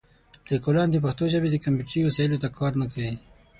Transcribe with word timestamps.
لیکوالان 0.51 0.87
د 0.91 0.95
پښتو 1.03 1.23
ژبې 1.33 1.49
د 1.51 1.57
کمپیوټري 1.65 2.01
وسایلو 2.03 2.41
ته 2.43 2.47
کار 2.57 2.71
نه 2.81 2.85
کوي. 2.91 3.13